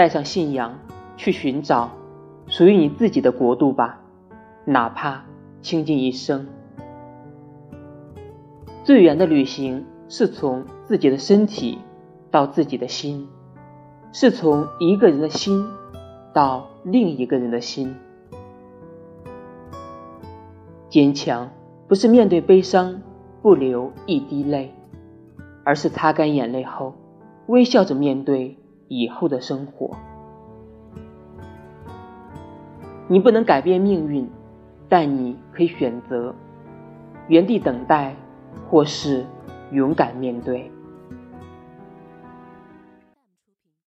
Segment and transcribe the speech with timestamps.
[0.00, 0.78] 带上信仰，
[1.18, 1.90] 去寻找
[2.46, 4.00] 属于你自己的国度吧，
[4.64, 5.24] 哪怕
[5.60, 6.46] 倾尽一生。
[8.82, 11.80] 最远的旅行是从自己的身体
[12.30, 13.28] 到自己的心，
[14.10, 15.68] 是从一个人的心
[16.32, 17.94] 到另一个人的心。
[20.88, 21.50] 坚强
[21.86, 23.02] 不是面对悲伤
[23.42, 24.72] 不流一滴泪，
[25.62, 26.94] 而是擦干眼泪后
[27.48, 28.56] 微笑着面对
[28.90, 29.96] 以后的生活。
[33.08, 34.28] 你不能改变命运，
[34.88, 36.34] 但你可以选择
[37.28, 38.14] 原地等待。
[38.68, 39.24] 或是
[39.72, 40.70] 勇敢面对。